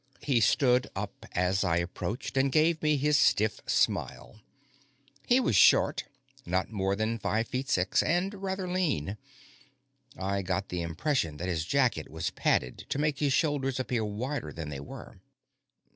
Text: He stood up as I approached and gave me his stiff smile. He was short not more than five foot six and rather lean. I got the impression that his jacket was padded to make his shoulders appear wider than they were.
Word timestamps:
He 0.23 0.39
stood 0.41 0.89
up 0.95 1.27
as 1.33 1.63
I 1.63 1.77
approached 1.77 2.35
and 2.35 2.51
gave 2.51 2.81
me 2.81 2.97
his 2.97 3.19
stiff 3.19 3.61
smile. 3.67 4.41
He 5.27 5.39
was 5.39 5.55
short 5.55 6.05
not 6.43 6.71
more 6.71 6.95
than 6.95 7.19
five 7.19 7.49
foot 7.49 7.69
six 7.69 8.01
and 8.01 8.33
rather 8.33 8.67
lean. 8.67 9.19
I 10.17 10.41
got 10.41 10.69
the 10.69 10.81
impression 10.81 11.37
that 11.37 11.49
his 11.49 11.65
jacket 11.65 12.09
was 12.09 12.31
padded 12.31 12.87
to 12.89 12.97
make 12.97 13.19
his 13.19 13.33
shoulders 13.33 13.79
appear 13.79 14.03
wider 14.03 14.51
than 14.51 14.69
they 14.69 14.79
were. 14.79 15.19